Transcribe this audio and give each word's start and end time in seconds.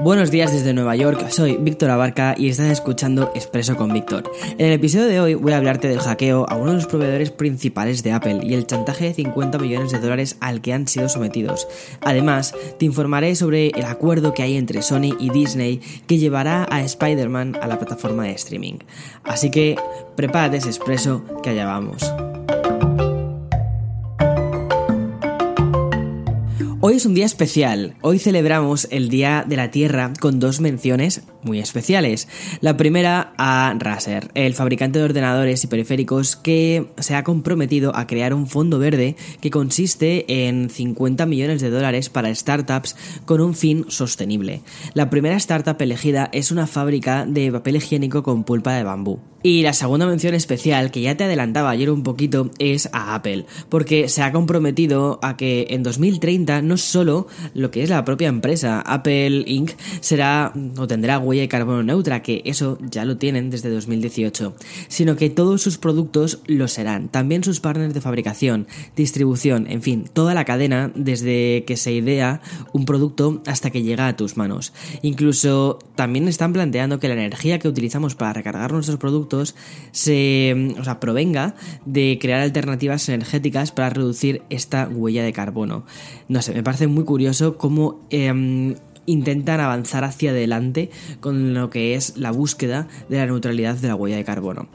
Buenos 0.00 0.30
días 0.30 0.52
desde 0.52 0.72
Nueva 0.72 0.96
York, 0.96 1.28
soy 1.28 1.56
Víctor 1.58 1.90
Abarca 1.90 2.34
y 2.36 2.48
estás 2.48 2.70
escuchando 2.70 3.30
Expreso 3.34 3.76
con 3.76 3.92
Víctor. 3.92 4.24
En 4.58 4.66
el 4.66 4.72
episodio 4.72 5.06
de 5.06 5.20
hoy 5.20 5.34
voy 5.34 5.52
a 5.52 5.58
hablarte 5.58 5.86
del 5.86 6.00
hackeo 6.00 6.46
a 6.48 6.56
uno 6.56 6.70
de 6.70 6.76
los 6.76 6.86
proveedores 6.86 7.30
principales 7.30 8.02
de 8.02 8.12
Apple 8.12 8.40
y 8.42 8.54
el 8.54 8.66
chantaje 8.66 9.04
de 9.04 9.14
50 9.14 9.58
millones 9.58 9.92
de 9.92 10.00
dólares 10.00 10.36
al 10.40 10.60
que 10.60 10.72
han 10.72 10.88
sido 10.88 11.08
sometidos. 11.08 11.68
Además, 12.00 12.54
te 12.78 12.86
informaré 12.86 13.36
sobre 13.36 13.68
el 13.68 13.84
acuerdo 13.84 14.34
que 14.34 14.42
hay 14.42 14.56
entre 14.56 14.82
Sony 14.82 15.14
y 15.20 15.30
Disney 15.30 15.80
que 16.06 16.18
llevará 16.18 16.66
a 16.70 16.80
Spider-Man 16.80 17.58
a 17.60 17.68
la 17.68 17.78
plataforma 17.78 18.24
de 18.24 18.32
streaming. 18.32 18.78
Así 19.22 19.50
que 19.50 19.76
prepárate 20.16 20.56
ese 20.56 20.68
expreso 20.68 21.22
que 21.42 21.50
allá 21.50 21.66
vamos. 21.66 22.12
Hoy 26.84 26.96
es 26.96 27.06
un 27.06 27.14
día 27.14 27.26
especial. 27.26 27.94
Hoy 28.00 28.18
celebramos 28.18 28.88
el 28.90 29.08
Día 29.08 29.44
de 29.46 29.54
la 29.54 29.70
Tierra 29.70 30.12
con 30.18 30.40
dos 30.40 30.60
menciones 30.60 31.22
muy 31.44 31.60
especiales. 31.60 32.26
La 32.60 32.76
primera 32.76 33.34
a 33.38 33.72
Razer, 33.78 34.32
el 34.34 34.54
fabricante 34.54 34.98
de 34.98 35.04
ordenadores 35.04 35.62
y 35.62 35.68
periféricos 35.68 36.34
que 36.34 36.88
se 36.98 37.14
ha 37.14 37.22
comprometido 37.22 37.94
a 37.94 38.08
crear 38.08 38.34
un 38.34 38.48
fondo 38.48 38.80
verde 38.80 39.14
que 39.40 39.52
consiste 39.52 40.48
en 40.48 40.70
50 40.70 41.24
millones 41.24 41.60
de 41.60 41.70
dólares 41.70 42.10
para 42.10 42.34
startups 42.34 42.96
con 43.26 43.40
un 43.40 43.54
fin 43.54 43.84
sostenible. 43.86 44.62
La 44.92 45.08
primera 45.08 45.36
startup 45.36 45.80
elegida 45.80 46.30
es 46.32 46.50
una 46.50 46.66
fábrica 46.66 47.26
de 47.26 47.52
papel 47.52 47.76
higiénico 47.76 48.24
con 48.24 48.42
pulpa 48.42 48.72
de 48.72 48.82
bambú. 48.82 49.20
Y 49.44 49.62
la 49.62 49.72
segunda 49.72 50.06
mención 50.06 50.34
especial, 50.34 50.92
que 50.92 51.00
ya 51.00 51.16
te 51.16 51.24
adelantaba 51.24 51.70
ayer 51.70 51.90
un 51.90 52.04
poquito, 52.04 52.50
es 52.60 52.88
a 52.92 53.16
Apple, 53.16 53.44
porque 53.68 54.08
se 54.08 54.22
ha 54.22 54.30
comprometido 54.30 55.18
a 55.20 55.36
que 55.36 55.66
en 55.70 55.82
2030 55.82 56.62
no 56.62 56.76
solo 56.76 57.26
lo 57.52 57.72
que 57.72 57.82
es 57.82 57.90
la 57.90 58.04
propia 58.04 58.28
empresa, 58.28 58.80
Apple 58.80 59.42
Inc., 59.48 59.72
será 60.00 60.52
o 60.76 60.86
tendrá 60.86 61.18
huella 61.18 61.42
de 61.42 61.48
carbono 61.48 61.82
neutra, 61.82 62.22
que 62.22 62.42
eso 62.44 62.78
ya 62.88 63.04
lo 63.04 63.16
tienen 63.16 63.50
desde 63.50 63.70
2018, 63.70 64.54
sino 64.86 65.16
que 65.16 65.28
todos 65.28 65.60
sus 65.60 65.76
productos 65.76 66.38
lo 66.46 66.68
serán, 66.68 67.08
también 67.08 67.42
sus 67.42 67.58
partners 67.58 67.94
de 67.94 68.00
fabricación, 68.00 68.68
distribución, 68.94 69.66
en 69.68 69.82
fin, 69.82 70.04
toda 70.12 70.34
la 70.34 70.44
cadena 70.44 70.92
desde 70.94 71.64
que 71.66 71.76
se 71.76 71.90
idea 71.92 72.42
un 72.72 72.84
producto 72.84 73.42
hasta 73.46 73.70
que 73.70 73.82
llega 73.82 74.06
a 74.06 74.16
tus 74.16 74.36
manos. 74.36 74.72
Incluso 75.02 75.80
también 75.96 76.28
están 76.28 76.52
planteando 76.52 77.00
que 77.00 77.08
la 77.08 77.14
energía 77.14 77.58
que 77.58 77.66
utilizamos 77.66 78.14
para 78.14 78.34
recargar 78.34 78.72
nuestros 78.72 78.98
productos 78.98 79.31
se 79.92 80.74
o 80.78 80.84
sea, 80.84 81.00
provenga 81.00 81.54
de 81.84 82.18
crear 82.20 82.40
alternativas 82.40 83.08
energéticas 83.08 83.72
para 83.72 83.90
reducir 83.90 84.42
esta 84.50 84.88
huella 84.88 85.22
de 85.22 85.32
carbono. 85.32 85.84
No 86.28 86.42
sé, 86.42 86.54
me 86.54 86.62
parece 86.62 86.86
muy 86.86 87.04
curioso 87.04 87.56
cómo 87.56 88.00
em, 88.10 88.74
intentan 89.06 89.60
avanzar 89.60 90.04
hacia 90.04 90.30
adelante 90.30 90.90
con 91.20 91.54
lo 91.54 91.70
que 91.70 91.94
es 91.94 92.16
la 92.16 92.30
búsqueda 92.30 92.88
de 93.08 93.18
la 93.18 93.26
neutralidad 93.26 93.76
de 93.76 93.88
la 93.88 93.94
huella 93.94 94.16
de 94.16 94.24
carbono. 94.24 94.68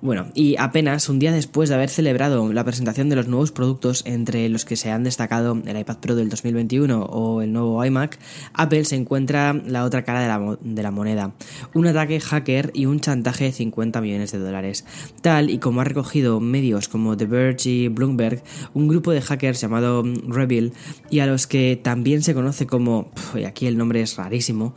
Bueno, 0.00 0.26
y 0.34 0.56
apenas 0.58 1.08
un 1.08 1.20
día 1.20 1.30
después 1.30 1.68
de 1.68 1.76
haber 1.76 1.88
celebrado 1.88 2.52
la 2.52 2.64
presentación 2.64 3.08
de 3.08 3.14
los 3.14 3.28
nuevos 3.28 3.52
productos, 3.52 4.02
entre 4.04 4.48
los 4.48 4.64
que 4.64 4.74
se 4.74 4.90
han 4.90 5.04
destacado 5.04 5.56
el 5.64 5.78
iPad 5.78 5.98
Pro 5.98 6.16
del 6.16 6.28
2021 6.28 7.04
o 7.04 7.40
el 7.40 7.52
nuevo 7.52 7.84
iMac, 7.84 8.18
Apple 8.52 8.84
se 8.84 8.96
encuentra 8.96 9.52
la 9.52 9.84
otra 9.84 10.02
cara 10.02 10.20
de 10.20 10.26
la, 10.26 10.58
de 10.60 10.82
la 10.82 10.90
moneda, 10.90 11.34
un 11.74 11.86
ataque 11.86 12.18
hacker 12.18 12.72
y 12.74 12.86
un 12.86 12.98
chantaje 12.98 13.44
de 13.44 13.52
50 13.52 14.00
millones 14.00 14.32
de 14.32 14.38
dólares. 14.38 14.84
Tal 15.20 15.50
y 15.50 15.58
como 15.58 15.80
ha 15.80 15.84
recogido 15.84 16.40
medios 16.40 16.88
como 16.88 17.16
The 17.16 17.26
Verge 17.26 17.70
y 17.70 17.88
Bloomberg, 17.88 18.42
un 18.74 18.88
grupo 18.88 19.12
de 19.12 19.20
hackers 19.20 19.60
llamado 19.60 20.02
Rebel, 20.26 20.72
y 21.10 21.20
a 21.20 21.26
los 21.26 21.46
que 21.46 21.80
también 21.80 22.22
se 22.22 22.34
conoce 22.34 22.66
como, 22.66 23.10
y 23.34 23.44
aquí 23.44 23.66
el 23.66 23.71
nombre 23.76 24.02
es 24.02 24.16
rarísimo, 24.16 24.74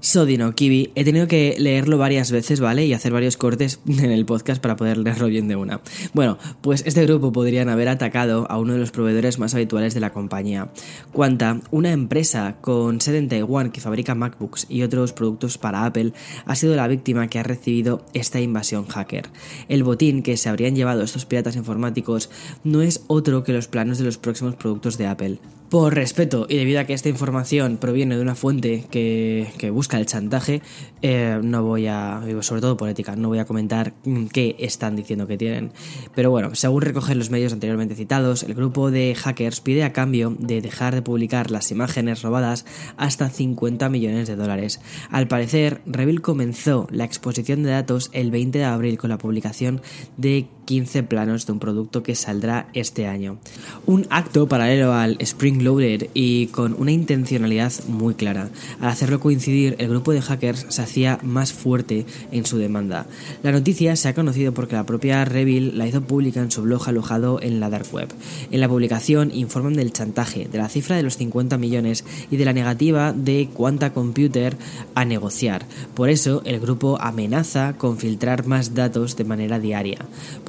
Sodino 0.00 0.54
Kiwi. 0.54 0.92
He 0.94 1.04
tenido 1.04 1.26
que 1.26 1.56
leerlo 1.58 1.98
varias 1.98 2.30
veces, 2.30 2.60
¿vale? 2.60 2.86
Y 2.86 2.92
hacer 2.92 3.12
varios 3.12 3.36
cortes 3.36 3.80
en 3.88 4.10
el 4.10 4.24
podcast 4.26 4.62
para 4.62 4.76
poder 4.76 4.98
leerlo 4.98 5.26
bien 5.26 5.48
de 5.48 5.56
una. 5.56 5.80
Bueno, 6.14 6.38
pues 6.60 6.84
este 6.86 7.04
grupo 7.06 7.32
podrían 7.32 7.68
haber 7.68 7.88
atacado 7.88 8.46
a 8.50 8.58
uno 8.58 8.74
de 8.74 8.78
los 8.78 8.92
proveedores 8.92 9.38
más 9.38 9.54
habituales 9.54 9.94
de 9.94 10.00
la 10.00 10.12
compañía. 10.12 10.70
Quanta, 11.12 11.60
una 11.70 11.92
empresa 11.92 12.56
con 12.60 13.00
sede 13.00 13.18
en 13.18 13.28
Taiwán 13.28 13.70
que 13.70 13.80
fabrica 13.80 14.14
MacBooks 14.14 14.66
y 14.68 14.82
otros 14.82 15.12
productos 15.12 15.58
para 15.58 15.84
Apple, 15.84 16.12
ha 16.44 16.54
sido 16.54 16.76
la 16.76 16.88
víctima 16.88 17.28
que 17.28 17.38
ha 17.38 17.42
recibido 17.42 18.04
esta 18.14 18.40
invasión 18.40 18.86
hacker. 18.86 19.28
El 19.68 19.82
botín 19.82 20.22
que 20.22 20.36
se 20.36 20.48
habrían 20.48 20.76
llevado 20.76 21.02
estos 21.02 21.26
piratas 21.26 21.56
informáticos 21.56 22.30
no 22.64 22.82
es 22.82 23.02
otro 23.08 23.44
que 23.44 23.52
los 23.52 23.68
planos 23.68 23.98
de 23.98 24.04
los 24.04 24.18
próximos 24.18 24.54
productos 24.54 24.98
de 24.98 25.06
Apple. 25.06 25.38
Por 25.68 25.94
respeto 25.94 26.46
y 26.48 26.56
debido 26.56 26.78
a 26.78 26.84
que 26.84 26.92
esta 26.92 27.08
información 27.08 27.76
proviene 27.78 28.14
de 28.14 28.22
una 28.22 28.36
fuente 28.36 28.84
que, 28.88 29.70
busca 29.72 29.98
el 29.98 30.06
chantaje, 30.06 30.62
eh, 31.02 31.40
no 31.42 31.64
voy 31.64 31.88
a, 31.88 32.22
sobre 32.40 32.60
todo 32.60 32.76
por 32.76 32.88
ética, 32.88 33.16
no 33.16 33.28
voy 33.28 33.40
a 33.40 33.46
comentar 33.46 33.92
qué 34.32 34.54
están 34.60 34.94
diciendo 34.94 35.26
que 35.26 35.36
tienen. 35.36 35.72
Pero 36.14 36.30
bueno, 36.30 36.54
según 36.54 36.82
recogen 36.82 37.18
los 37.18 37.30
medios 37.30 37.52
anteriormente 37.52 37.96
citados, 37.96 38.44
el 38.44 38.54
grupo 38.54 38.92
de 38.92 39.16
hackers 39.16 39.60
pide 39.60 39.82
a 39.82 39.92
cambio 39.92 40.36
de 40.38 40.60
dejar 40.62 40.94
de 40.94 41.02
publicar 41.02 41.50
las 41.50 41.72
imágenes 41.72 42.22
robadas 42.22 42.64
hasta 42.96 43.28
50 43.28 43.88
millones 43.88 44.28
de 44.28 44.36
dólares. 44.36 44.80
Al 45.10 45.26
parecer, 45.26 45.82
Revil 45.84 46.22
comenzó 46.22 46.86
la 46.92 47.04
exposición 47.04 47.64
de 47.64 47.70
datos 47.70 48.10
el 48.12 48.30
20 48.30 48.60
de 48.60 48.64
abril 48.64 48.98
con 48.98 49.10
la 49.10 49.18
publicación 49.18 49.82
de 50.16 50.46
15 50.66 51.04
planos 51.04 51.46
de 51.46 51.52
un 51.52 51.60
producto 51.60 52.02
que 52.02 52.14
saldrá 52.14 52.68
este 52.74 53.06
año. 53.06 53.38
Un 53.86 54.06
acto 54.10 54.48
paralelo 54.48 54.92
al 54.92 55.16
Spring 55.20 55.62
Loaded 55.62 56.08
y 56.12 56.48
con 56.48 56.74
una 56.78 56.92
intencionalidad 56.92 57.72
muy 57.88 58.14
clara. 58.14 58.50
Al 58.80 58.88
hacerlo 58.88 59.20
coincidir, 59.20 59.76
el 59.78 59.88
grupo 59.88 60.12
de 60.12 60.20
hackers 60.20 60.66
se 60.68 60.82
hacía 60.82 61.18
más 61.22 61.52
fuerte 61.52 62.04
en 62.32 62.44
su 62.44 62.58
demanda. 62.58 63.06
La 63.42 63.52
noticia 63.52 63.96
se 63.96 64.08
ha 64.08 64.14
conocido 64.14 64.52
porque 64.52 64.74
la 64.74 64.84
propia 64.84 65.24
Revil 65.24 65.78
la 65.78 65.86
hizo 65.86 66.02
pública 66.02 66.40
en 66.40 66.50
su 66.50 66.62
blog 66.62 66.88
alojado 66.88 67.40
en 67.40 67.60
la 67.60 67.70
Dark 67.70 67.86
Web. 67.92 68.08
En 68.50 68.60
la 68.60 68.68
publicación 68.68 69.30
informan 69.32 69.74
del 69.74 69.92
chantaje, 69.92 70.48
de 70.50 70.58
la 70.58 70.68
cifra 70.68 70.96
de 70.96 71.04
los 71.04 71.16
50 71.16 71.56
millones 71.58 72.04
y 72.30 72.36
de 72.36 72.44
la 72.44 72.52
negativa 72.52 73.12
de 73.12 73.48
Quanta 73.54 73.92
Computer 73.92 74.56
a 74.94 75.04
negociar. 75.04 75.64
Por 75.94 76.10
eso, 76.10 76.42
el 76.44 76.58
grupo 76.58 76.98
amenaza 77.00 77.74
con 77.78 77.98
filtrar 77.98 78.46
más 78.46 78.74
datos 78.74 79.16
de 79.16 79.24
manera 79.24 79.60
diaria. 79.60 79.98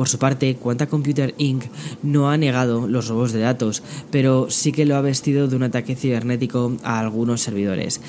Su 0.07 0.19
parte, 0.19 0.55
Quanta 0.55 0.87
Computer 0.87 1.33
Inc. 1.37 1.65
no 2.03 2.29
ha 2.29 2.37
negado 2.37 2.87
los 2.87 3.07
robos 3.07 3.31
de 3.31 3.39
datos, 3.39 3.83
pero 4.11 4.49
sí 4.49 4.71
que 4.71 4.85
lo 4.85 4.95
ha 4.95 5.01
vestido 5.01 5.47
de 5.47 5.55
un 5.55 5.63
ataque 5.63 5.95
cibernético 5.95 6.77
a 6.83 6.99
algunos 6.99 7.41
servidores, 7.41 8.01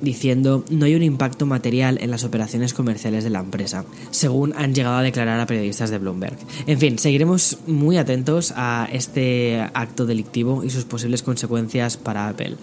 diciendo 0.00 0.64
no 0.70 0.86
hay 0.86 0.94
un 0.94 1.02
impacto 1.02 1.46
material 1.46 1.98
en 2.00 2.10
las 2.10 2.24
operaciones 2.24 2.74
comerciales 2.74 3.24
de 3.24 3.30
la 3.30 3.40
empresa, 3.40 3.84
según 4.10 4.52
han 4.56 4.74
llegado 4.74 4.96
a 4.96 5.02
declarar 5.02 5.40
a 5.40 5.46
periodistas 5.46 5.90
de 5.90 5.98
Bloomberg. 5.98 6.36
En 6.66 6.78
fin, 6.78 6.98
seguiremos 6.98 7.58
muy 7.66 7.96
atentos 7.96 8.52
a 8.56 8.88
este 8.92 9.60
acto 9.74 10.06
delictivo 10.06 10.64
y 10.64 10.70
sus 10.70 10.84
posibles 10.84 11.22
consecuencias 11.22 11.96
para 11.96 12.28
Apple. 12.28 12.56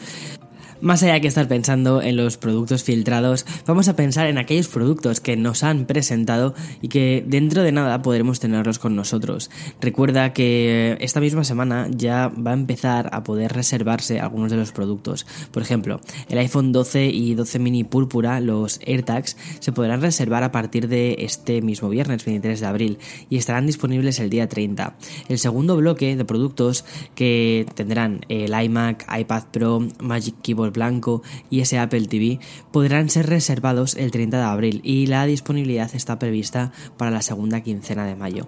Más 0.82 1.04
allá 1.04 1.20
que 1.20 1.28
estar 1.28 1.48
pensando 1.48 2.02
en 2.02 2.18
los 2.18 2.38
productos 2.38 2.84
filtrados, 2.84 3.46
vamos 3.68 3.88
a 3.88 3.96
pensar 3.96 4.26
en 4.26 4.40
aquellos 4.40 4.68
productos 4.68 5.20
que 5.20 5.38
nos 5.38 5.64
han 5.64 5.86
presentado 5.86 6.56
y 6.82 6.88
que 6.88 7.24
dentro 7.28 7.62
de 7.62 7.72
nada 7.72 8.02
podremos 8.02 8.40
tenerlos 8.40 8.80
con 8.80 8.96
nosotros. 8.96 9.52
Recuerda 9.80 10.34
que 10.34 10.98
esta 11.00 11.20
misma 11.20 11.44
semana 11.44 11.88
ya 11.92 12.30
va 12.30 12.50
a 12.50 12.56
empezar 12.56 13.12
a 13.14 13.22
poder 13.24 13.54
reservarse 13.54 14.20
algunos 14.20 14.50
de 14.50 14.58
los 14.58 14.72
productos. 14.72 15.28
Por 15.52 15.62
ejemplo, 15.62 16.02
el 16.30 16.40
iPhone 16.40 16.72
12 16.72 17.10
y 17.10 17.36
12 17.36 17.60
mini 17.60 17.84
púrpura, 17.84 18.40
los 18.40 18.80
AirTags, 18.84 19.38
se 19.60 19.72
podrán 19.72 20.02
reservar 20.02 20.44
a 20.44 20.52
partir 20.52 20.88
de 20.88 21.18
este 21.20 21.62
mismo 21.62 21.90
viernes 21.90 22.26
23 22.26 22.60
de 22.60 22.66
abril 22.66 22.98
y 23.30 23.38
estarán 23.38 23.68
disponibles 23.68 24.20
el 24.20 24.32
día 24.32 24.50
30. 24.50 24.96
El 25.30 25.38
segundo 25.38 25.78
bloque 25.78 26.16
de 26.16 26.26
productos 26.26 26.86
que 27.14 27.68
tendrán 27.76 28.22
el 28.30 28.60
iMac, 28.60 29.06
iPad 29.16 29.44
Pro, 29.52 29.88
Magic 30.00 30.42
Keyboard 30.42 30.71
blanco 30.72 31.22
y 31.50 31.62
ese 31.62 31.80
Apple 31.80 32.08
TV 32.08 32.40
podrán 32.72 33.10
ser 33.10 33.28
reservados 33.28 33.96
el 33.96 34.12
30 34.12 34.38
de 34.38 34.44
abril 34.44 34.82
y 34.84 35.08
la 35.08 35.26
disponibilidad 35.26 35.94
está 35.94 36.20
prevista 36.20 36.72
para 36.98 37.12
la 37.12 37.22
segunda 37.22 37.62
quincena 37.62 38.06
de 38.06 38.16
mayo. 38.16 38.48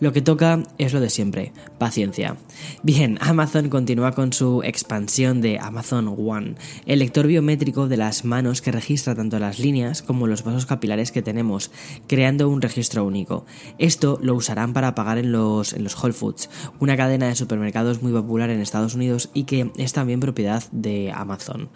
Lo 0.00 0.14
que 0.14 0.22
toca 0.22 0.62
es 0.78 0.94
lo 0.94 1.00
de 1.00 1.10
siempre, 1.10 1.52
paciencia. 1.78 2.36
Bien, 2.82 3.18
Amazon 3.20 3.68
continúa 3.68 4.12
con 4.12 4.32
su 4.32 4.62
expansión 4.62 5.42
de 5.42 5.58
Amazon 5.58 6.08
One, 6.18 6.54
el 6.86 7.00
lector 7.00 7.26
biométrico 7.26 7.86
de 7.86 7.98
las 7.98 8.24
manos 8.24 8.62
que 8.62 8.72
registra 8.72 9.14
tanto 9.14 9.38
las 9.38 9.58
líneas 9.58 10.00
como 10.00 10.26
los 10.26 10.42
vasos 10.42 10.64
capilares 10.64 11.12
que 11.12 11.20
tenemos, 11.20 11.70
creando 12.06 12.48
un 12.48 12.62
registro 12.62 13.04
único. 13.04 13.44
Esto 13.78 14.18
lo 14.22 14.34
usarán 14.34 14.72
para 14.72 14.94
pagar 14.94 15.18
en 15.18 15.32
los, 15.32 15.74
en 15.74 15.84
los 15.84 16.02
Whole 16.02 16.14
Foods, 16.14 16.48
una 16.78 16.96
cadena 16.96 17.26
de 17.26 17.34
supermercados 17.34 18.02
muy 18.02 18.12
popular 18.12 18.48
en 18.48 18.62
Estados 18.62 18.94
Unidos 18.94 19.28
y 19.34 19.44
que 19.44 19.70
es 19.76 19.92
también 19.92 20.20
propiedad 20.20 20.64
de 20.72 21.12
Amazon. 21.14 21.68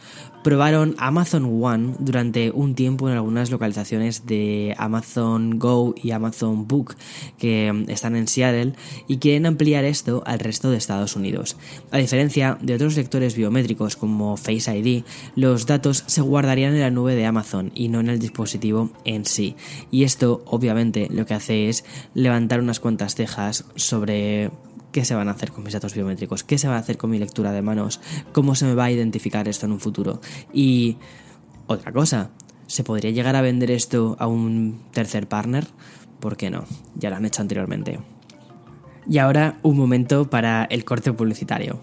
Probaron 0.42 0.94
Amazon 0.98 1.62
One 1.62 1.94
durante 1.98 2.50
un 2.50 2.74
tiempo 2.74 3.08
en 3.08 3.16
algunas 3.16 3.50
localizaciones 3.50 4.26
de 4.26 4.74
Amazon 4.78 5.58
Go 5.58 5.94
y 6.02 6.10
Amazon 6.10 6.68
Book 6.68 6.96
que 7.38 7.84
están 7.88 8.13
en 8.16 8.28
Seattle 8.28 8.74
y 9.08 9.18
quieren 9.18 9.46
ampliar 9.46 9.84
esto 9.84 10.22
al 10.26 10.38
resto 10.38 10.70
de 10.70 10.76
Estados 10.76 11.16
Unidos. 11.16 11.56
A 11.90 11.98
diferencia 11.98 12.58
de 12.60 12.74
otros 12.74 12.96
lectores 12.96 13.36
biométricos 13.36 13.96
como 13.96 14.36
Face 14.36 14.76
ID, 14.76 15.04
los 15.36 15.66
datos 15.66 16.04
se 16.06 16.20
guardarían 16.20 16.74
en 16.74 16.80
la 16.80 16.90
nube 16.90 17.14
de 17.14 17.26
Amazon 17.26 17.72
y 17.74 17.88
no 17.88 18.00
en 18.00 18.08
el 18.08 18.18
dispositivo 18.18 18.90
en 19.04 19.24
sí. 19.24 19.56
Y 19.90 20.04
esto 20.04 20.42
obviamente 20.46 21.08
lo 21.10 21.26
que 21.26 21.34
hace 21.34 21.68
es 21.68 21.84
levantar 22.14 22.60
unas 22.60 22.80
cuantas 22.80 23.14
cejas 23.14 23.64
sobre 23.76 24.50
qué 24.94 25.04
se 25.04 25.16
van 25.16 25.28
a 25.28 25.32
hacer 25.32 25.50
con 25.50 25.64
mis 25.64 25.72
datos 25.72 25.92
biométricos, 25.92 26.44
qué 26.44 26.56
se 26.56 26.68
va 26.68 26.76
a 26.76 26.78
hacer 26.78 26.96
con 26.96 27.10
mi 27.10 27.18
lectura 27.18 27.50
de 27.50 27.62
manos, 27.62 28.00
cómo 28.32 28.54
se 28.54 28.64
me 28.64 28.74
va 28.74 28.84
a 28.84 28.90
identificar 28.92 29.48
esto 29.48 29.66
en 29.66 29.72
un 29.72 29.80
futuro. 29.80 30.20
Y 30.52 30.96
otra 31.66 31.92
cosa, 31.92 32.30
¿se 32.68 32.84
podría 32.84 33.10
llegar 33.10 33.34
a 33.34 33.42
vender 33.42 33.72
esto 33.72 34.16
a 34.20 34.28
un 34.28 34.82
tercer 34.92 35.26
partner? 35.26 35.66
¿Por 36.24 36.38
qué 36.38 36.48
no? 36.48 36.64
Ya 36.94 37.10
lo 37.10 37.16
han 37.16 37.26
hecho 37.26 37.42
anteriormente. 37.42 38.00
Y 39.06 39.18
ahora 39.18 39.58
un 39.62 39.76
momento 39.76 40.30
para 40.30 40.64
el 40.64 40.82
corte 40.82 41.12
publicitario. 41.12 41.82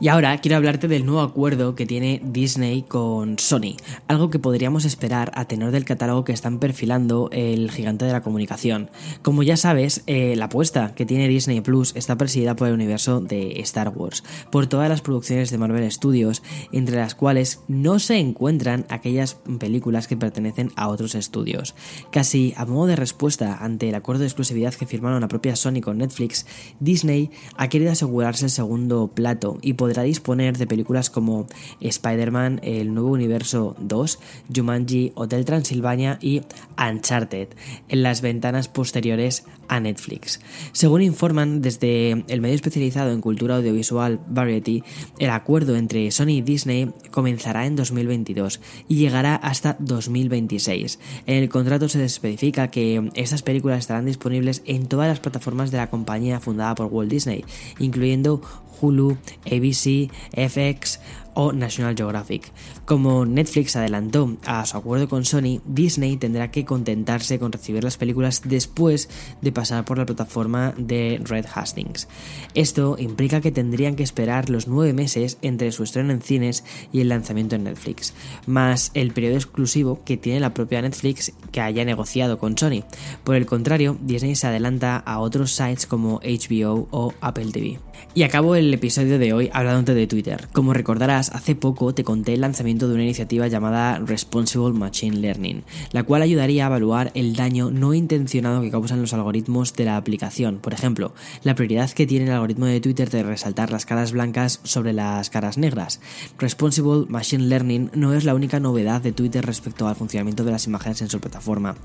Y 0.00 0.08
ahora 0.08 0.38
quiero 0.38 0.56
hablarte 0.56 0.88
del 0.88 1.06
nuevo 1.06 1.22
acuerdo 1.22 1.74
que 1.74 1.86
tiene 1.86 2.20
Disney 2.24 2.82
con 2.82 3.38
Sony, 3.38 3.76
algo 4.08 4.30
que 4.30 4.38
podríamos 4.38 4.84
esperar 4.84 5.32
a 5.34 5.46
tenor 5.46 5.70
del 5.70 5.84
catálogo 5.84 6.24
que 6.24 6.32
están 6.32 6.58
perfilando 6.58 7.28
el 7.32 7.70
gigante 7.70 8.04
de 8.04 8.12
la 8.12 8.22
comunicación. 8.22 8.90
Como 9.22 9.42
ya 9.42 9.56
sabes, 9.56 10.02
eh, 10.06 10.34
la 10.36 10.46
apuesta 10.46 10.94
que 10.94 11.06
tiene 11.06 11.28
Disney 11.28 11.60
Plus 11.60 11.94
está 11.96 12.16
presidida 12.16 12.56
por 12.56 12.68
el 12.68 12.74
universo 12.74 13.20
de 13.20 13.60
Star 13.60 13.88
Wars, 13.88 14.24
por 14.50 14.66
todas 14.66 14.88
las 14.88 15.00
producciones 15.00 15.50
de 15.50 15.58
Marvel 15.58 15.90
Studios, 15.90 16.42
entre 16.72 16.96
las 16.96 17.14
cuales 17.14 17.60
no 17.68 17.98
se 17.98 18.18
encuentran 18.18 18.86
aquellas 18.88 19.36
películas 19.58 20.08
que 20.08 20.16
pertenecen 20.16 20.72
a 20.76 20.88
otros 20.88 21.14
estudios. 21.14 21.74
Casi 22.10 22.54
a 22.56 22.64
modo 22.64 22.86
de 22.86 22.96
respuesta 22.96 23.58
ante 23.60 23.88
el 23.88 23.94
acuerdo 23.94 24.20
de 24.20 24.26
exclusividad 24.26 24.74
que 24.74 24.86
firmaron 24.86 25.20
la 25.20 25.28
propia 25.28 25.56
Sony 25.56 25.80
con 25.82 25.98
Netflix, 25.98 26.46
Disney 26.80 27.30
ha 27.56 27.68
querido 27.68 27.92
asegurarse 27.92 28.46
el 28.46 28.50
segundo 28.50 29.08
plato 29.08 29.58
podrá 29.76 30.02
disponer 30.02 30.56
de 30.56 30.66
películas 30.66 31.10
como 31.10 31.46
Spider-Man, 31.80 32.60
El 32.62 32.94
Nuevo 32.94 33.10
Universo 33.10 33.76
2, 33.78 34.18
Jumanji, 34.54 35.12
Hotel 35.14 35.44
Transilvania 35.44 36.18
y 36.20 36.42
Uncharted 36.78 37.48
en 37.88 38.02
las 38.02 38.20
ventanas 38.20 38.68
posteriores 38.68 39.44
a 39.68 39.80
Netflix. 39.80 40.40
Según 40.72 41.02
informan 41.02 41.60
desde 41.62 42.24
el 42.28 42.40
medio 42.40 42.54
especializado 42.54 43.12
en 43.12 43.20
cultura 43.20 43.56
audiovisual 43.56 44.20
Variety, 44.28 44.82
el 45.18 45.30
acuerdo 45.30 45.76
entre 45.76 46.10
Sony 46.10 46.36
y 46.36 46.42
Disney 46.42 46.90
comenzará 47.10 47.66
en 47.66 47.76
2022 47.76 48.60
y 48.88 48.96
llegará 48.96 49.36
hasta 49.36 49.76
2026. 49.80 50.98
En 51.26 51.42
el 51.42 51.48
contrato 51.48 51.88
se 51.88 52.04
especifica 52.04 52.68
que 52.68 53.10
estas 53.14 53.42
películas 53.42 53.80
estarán 53.80 54.06
disponibles 54.06 54.62
en 54.66 54.86
todas 54.86 55.08
las 55.08 55.20
plataformas 55.20 55.70
de 55.70 55.78
la 55.78 55.90
compañía 55.90 56.40
fundada 56.40 56.74
por 56.74 56.86
Walt 56.86 57.10
Disney, 57.10 57.44
incluyendo 57.78 58.40
Hulu, 58.80 59.16
ABC, 59.46 60.10
FX 60.36 60.98
o 61.36 61.52
National 61.52 61.94
Geographic. 61.94 62.50
Como 62.86 63.24
Netflix 63.26 63.76
adelantó 63.76 64.36
a 64.46 64.64
su 64.66 64.76
acuerdo 64.76 65.08
con 65.08 65.24
Sony, 65.24 65.60
Disney 65.66 66.16
tendrá 66.16 66.50
que 66.50 66.64
contentarse 66.64 67.38
con 67.38 67.52
recibir 67.52 67.84
las 67.84 67.98
películas 67.98 68.42
después 68.44 69.08
de 69.42 69.52
pasar 69.52 69.84
por 69.84 69.98
la 69.98 70.06
plataforma 70.06 70.72
de 70.76 71.20
Red 71.22 71.46
Hastings. 71.54 72.08
Esto 72.54 72.96
implica 72.98 73.40
que 73.40 73.52
tendrían 73.52 73.96
que 73.96 74.02
esperar 74.02 74.48
los 74.50 74.66
nueve 74.66 74.94
meses 74.94 75.38
entre 75.42 75.72
su 75.72 75.82
estreno 75.82 76.12
en 76.12 76.22
cines 76.22 76.64
y 76.90 77.00
el 77.00 77.10
lanzamiento 77.10 77.54
en 77.54 77.64
Netflix, 77.64 78.14
más 78.46 78.90
el 78.94 79.12
periodo 79.12 79.36
exclusivo 79.36 80.02
que 80.04 80.16
tiene 80.16 80.40
la 80.40 80.54
propia 80.54 80.80
Netflix 80.80 81.32
que 81.52 81.60
haya 81.60 81.84
negociado 81.84 82.38
con 82.38 82.56
Sony. 82.56 82.84
Por 83.24 83.36
el 83.36 83.44
contrario, 83.44 83.98
Disney 84.00 84.36
se 84.36 84.46
adelanta 84.46 84.96
a 84.96 85.18
otros 85.18 85.52
sites 85.52 85.86
como 85.86 86.20
HBO 86.20 86.88
o 86.90 87.12
Apple 87.20 87.52
TV. 87.52 87.78
Y 88.14 88.22
acabo 88.22 88.54
el 88.54 88.72
episodio 88.72 89.18
de 89.18 89.32
hoy 89.32 89.50
hablándote 89.52 89.94
de 89.94 90.06
Twitter. 90.06 90.48
Como 90.52 90.72
recordarás, 90.72 91.25
hace 91.30 91.54
poco 91.54 91.94
te 91.94 92.04
conté 92.04 92.34
el 92.34 92.40
lanzamiento 92.40 92.88
de 92.88 92.94
una 92.94 93.04
iniciativa 93.04 93.46
llamada 93.48 93.98
Responsible 93.98 94.72
Machine 94.72 95.16
Learning, 95.16 95.64
la 95.92 96.02
cual 96.02 96.22
ayudaría 96.22 96.64
a 96.64 96.68
evaluar 96.68 97.10
el 97.14 97.36
daño 97.36 97.70
no 97.70 97.94
intencionado 97.94 98.60
que 98.62 98.70
causan 98.70 99.00
los 99.00 99.12
algoritmos 99.12 99.74
de 99.74 99.84
la 99.84 99.96
aplicación. 99.96 100.58
Por 100.58 100.72
ejemplo, 100.72 101.14
la 101.42 101.54
prioridad 101.54 101.90
que 101.90 102.06
tiene 102.06 102.26
el 102.26 102.32
algoritmo 102.32 102.66
de 102.66 102.80
Twitter 102.80 103.10
de 103.10 103.22
resaltar 103.22 103.70
las 103.70 103.86
caras 103.86 104.12
blancas 104.12 104.60
sobre 104.64 104.92
las 104.92 105.30
caras 105.30 105.58
negras. 105.58 106.00
Responsible 106.38 107.06
Machine 107.08 107.44
Learning 107.44 107.90
no 107.94 108.14
es 108.14 108.24
la 108.24 108.34
única 108.34 108.60
novedad 108.60 109.00
de 109.00 109.12
Twitter 109.12 109.44
respecto 109.44 109.88
al 109.88 109.96
funcionamiento 109.96 110.44
de 110.44 110.52
las 110.52 110.66
imágenes 110.66 111.02
en 111.02 111.08
su 111.08 111.20
plataforma. 111.20 111.76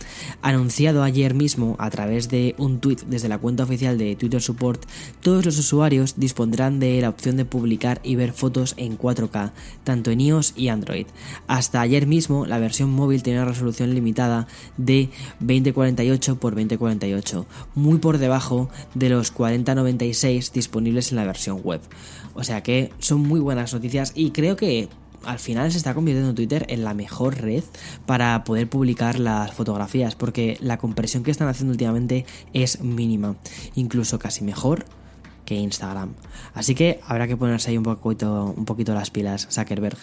Anunciado 0.41 1.03
ayer 1.03 1.33
mismo 1.33 1.75
a 1.79 1.89
través 1.89 2.29
de 2.29 2.55
un 2.57 2.79
tweet 2.79 2.97
desde 3.07 3.29
la 3.29 3.37
cuenta 3.37 3.63
oficial 3.63 3.97
de 3.97 4.15
Twitter 4.15 4.41
Support, 4.41 4.85
todos 5.21 5.45
los 5.45 5.57
usuarios 5.57 6.15
dispondrán 6.17 6.79
de 6.79 7.01
la 7.01 7.09
opción 7.09 7.37
de 7.37 7.45
publicar 7.45 7.99
y 8.03 8.15
ver 8.15 8.33
fotos 8.33 8.73
en 8.77 8.97
4K, 8.97 9.30
tanto 9.83 10.11
en 10.11 10.21
iOS 10.21 10.53
y 10.55 10.67
Android. 10.67 11.07
Hasta 11.47 11.81
ayer 11.81 12.07
mismo 12.07 12.45
la 12.45 12.59
versión 12.59 12.91
móvil 12.91 13.23
tenía 13.23 13.41
una 13.41 13.51
resolución 13.51 13.93
limitada 13.93 14.47
de 14.77 15.09
2048 15.39 16.31
x 16.33 16.39
2048, 16.41 17.45
muy 17.75 17.97
por 17.99 18.17
debajo 18.17 18.69
de 18.93 19.09
los 19.09 19.31
4096 19.31 20.53
disponibles 20.53 21.11
en 21.11 21.17
la 21.17 21.25
versión 21.25 21.61
web. 21.63 21.81
O 22.33 22.43
sea 22.43 22.61
que 22.61 22.91
son 22.99 23.21
muy 23.21 23.39
buenas 23.39 23.73
noticias 23.73 24.13
y 24.15 24.31
creo 24.31 24.55
que 24.55 24.89
al 25.23 25.39
final 25.39 25.71
se 25.71 25.77
está 25.77 25.93
convirtiendo 25.93 26.33
Twitter 26.33 26.65
en 26.69 26.83
la 26.83 26.93
mejor 26.93 27.39
red 27.41 27.63
para 28.05 28.43
poder 28.43 28.69
publicar 28.69 29.19
las 29.19 29.53
fotografías, 29.53 30.15
porque 30.15 30.57
la 30.61 30.77
compresión 30.77 31.23
que 31.23 31.31
están 31.31 31.47
haciendo 31.47 31.71
últimamente 31.71 32.25
es 32.53 32.81
mínima, 32.81 33.35
incluso 33.75 34.19
casi 34.19 34.43
mejor 34.43 34.85
Instagram. 35.55 36.13
Así 36.53 36.75
que 36.75 36.99
habrá 37.07 37.27
que 37.27 37.37
ponerse 37.37 37.71
ahí 37.71 37.77
un 37.77 37.83
poquito, 37.83 38.53
un 38.55 38.65
poquito 38.65 38.93
las 38.93 39.09
pilas, 39.11 39.47
Zuckerberg. 39.51 39.97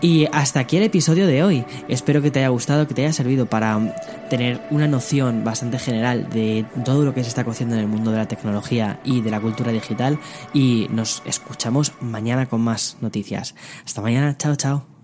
Y 0.00 0.26
hasta 0.32 0.60
aquí 0.60 0.76
el 0.76 0.82
episodio 0.84 1.26
de 1.26 1.42
hoy. 1.42 1.64
Espero 1.88 2.22
que 2.22 2.30
te 2.30 2.40
haya 2.40 2.48
gustado, 2.48 2.86
que 2.86 2.94
te 2.94 3.02
haya 3.02 3.12
servido 3.12 3.46
para 3.46 3.94
tener 4.28 4.60
una 4.70 4.88
noción 4.88 5.44
bastante 5.44 5.78
general 5.78 6.28
de 6.30 6.64
todo 6.84 7.04
lo 7.04 7.14
que 7.14 7.22
se 7.22 7.28
está 7.28 7.44
cociendo 7.44 7.76
en 7.76 7.82
el 7.82 7.88
mundo 7.88 8.10
de 8.10 8.18
la 8.18 8.28
tecnología 8.28 9.00
y 9.04 9.20
de 9.20 9.30
la 9.30 9.40
cultura 9.40 9.72
digital. 9.72 10.18
Y 10.52 10.88
nos 10.90 11.22
escuchamos 11.24 11.92
mañana 12.00 12.46
con 12.46 12.60
más 12.60 12.96
noticias. 13.00 13.54
Hasta 13.84 14.00
mañana, 14.02 14.36
chao, 14.36 14.56
chao. 14.56 14.95